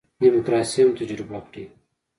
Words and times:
دیموکراسي 0.21 0.77
هم 0.83 0.89
تجربه 0.99 1.39
کړي. 1.47 1.63